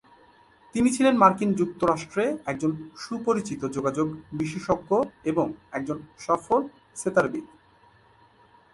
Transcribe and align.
তিনি 0.75 0.89
ছিলেন 0.95 1.15
মার্কিন 1.17 1.49
যুক্তরাষ্ট্রে 1.53 2.25
একজন 2.45 2.71
সুপরিচিত 2.95 3.61
যোগাযোগ 3.67 4.07
বিশেষজ্ঞ 4.33 4.89
এবং 5.23 5.45
একজন 5.71 5.97
সফল 6.17 6.61
সেতারবিদ। 6.95 7.45